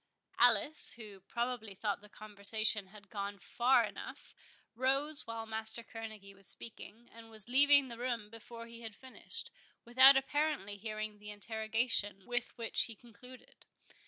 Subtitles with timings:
[0.39, 4.33] Alice, who probably thought the conversation had gone far enough,
[4.73, 9.51] rose while Master Kerneguy was speaking, and was leaving the room before he had finished,
[9.85, 13.67] without apparently hearing the interrogation with which he concluded.